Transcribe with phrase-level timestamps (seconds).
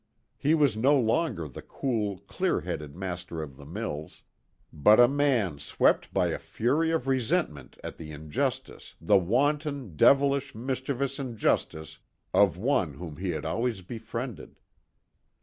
[0.39, 4.23] He was no longer the cool, clear headed master of the mills,
[4.73, 10.55] but a man swept by a fury of resentment at the injustice, the wanton, devilish,
[10.55, 11.99] mischievous injustice
[12.33, 14.57] of one whom he had always befriended.